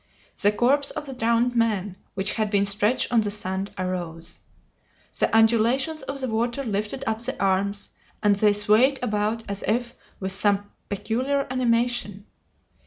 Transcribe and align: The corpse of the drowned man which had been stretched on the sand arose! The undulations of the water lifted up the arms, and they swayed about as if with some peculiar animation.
The 0.41 0.51
corpse 0.51 0.89
of 0.89 1.05
the 1.05 1.13
drowned 1.13 1.55
man 1.55 1.95
which 2.15 2.31
had 2.33 2.49
been 2.49 2.65
stretched 2.65 3.11
on 3.11 3.21
the 3.21 3.29
sand 3.29 3.69
arose! 3.77 4.39
The 5.19 5.29
undulations 5.37 6.01
of 6.01 6.21
the 6.21 6.27
water 6.27 6.63
lifted 6.63 7.03
up 7.05 7.19
the 7.21 7.39
arms, 7.39 7.91
and 8.23 8.35
they 8.35 8.53
swayed 8.53 8.97
about 9.03 9.43
as 9.47 9.61
if 9.67 9.93
with 10.19 10.31
some 10.31 10.71
peculiar 10.89 11.45
animation. 11.51 12.25